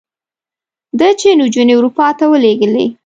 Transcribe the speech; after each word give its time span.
ده 0.99 1.07
چې 1.19 1.27
نجونې 1.39 1.73
اروپا 1.77 2.07
ته 2.17 2.25
ولېږلې. 2.31 2.85